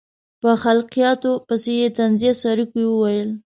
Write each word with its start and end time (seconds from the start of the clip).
په 0.41 0.51
خلقیاتو 0.63 1.31
پسې 1.47 1.71
یې 1.79 1.87
طنزیه 1.97 2.33
سروکي 2.41 2.83
وویل. 2.87 3.29